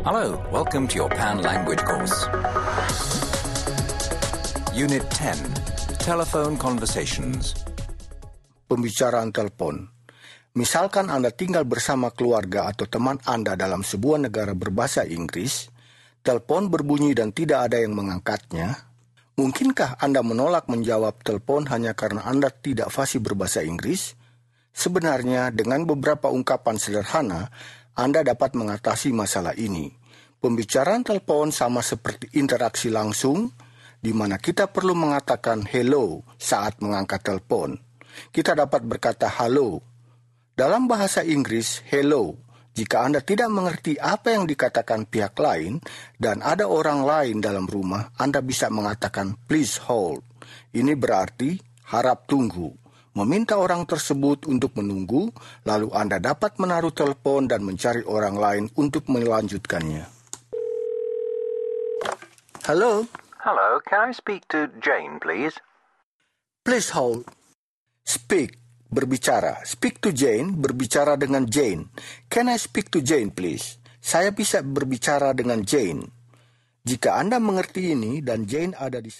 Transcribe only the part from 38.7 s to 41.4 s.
berkata halo. Dalam bahasa